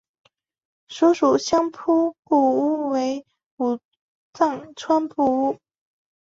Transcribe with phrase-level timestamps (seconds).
[0.87, 2.57] 所属相扑部
[2.87, 3.23] 屋为
[3.57, 3.77] 武
[4.33, 5.59] 藏川部屋。